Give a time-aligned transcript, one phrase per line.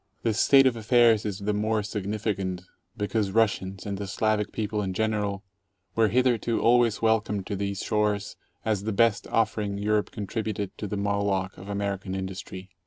[0.23, 2.63] This state of affairs is the more significant
[2.97, 5.43] because Russians, and the Slavic people in general,
[5.93, 8.35] were hitherto always welcomed to these shores
[8.65, 12.71] as the best offering Europe contributed to the Moloch of American industry.